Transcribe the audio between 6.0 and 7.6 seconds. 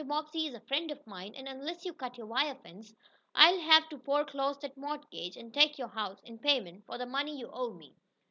in payment for the money you